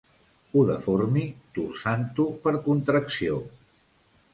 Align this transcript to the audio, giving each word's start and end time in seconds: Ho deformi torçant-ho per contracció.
Ho 0.55 0.63
deformi 0.69 1.27
torçant-ho 1.59 2.29
per 2.47 2.57
contracció. 2.69 3.41